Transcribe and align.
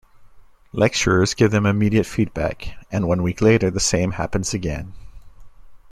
Lecturers 0.73 1.35
give 1.35 1.51
them 1.51 1.67
immediate 1.67 2.05
feedback, 2.07 2.69
and 2.91 3.07
one 3.07 3.21
week 3.21 3.39
later, 3.39 3.69
the 3.69 3.79
same 3.79 4.13
happens 4.13 4.51
again. 4.51 4.93